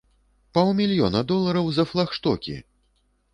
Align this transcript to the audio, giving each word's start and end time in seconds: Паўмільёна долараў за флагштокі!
Паўмільёна 0.57 1.21
долараў 1.33 1.69
за 1.77 1.85
флагштокі! 1.91 2.57